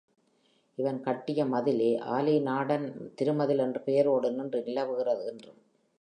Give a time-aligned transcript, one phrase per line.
[0.77, 2.87] இவன் கட்டிய மதிலே ஆலிநாடன்
[3.15, 5.59] திருமதில் என்ற பெயரோடு நின்று நிலவுகிறது இன்றும்.